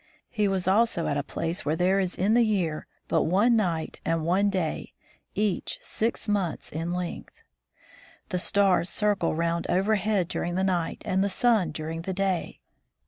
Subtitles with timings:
[0.31, 3.99] He was also at a place where there is in the year but one night
[4.03, 4.93] and one day,
[5.35, 7.43] each six months in length.
[8.29, 12.61] The stars circle round overhead during the night and the sun during the day.